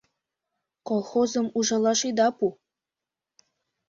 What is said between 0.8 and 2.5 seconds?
Колхозым ужалаш ида пу.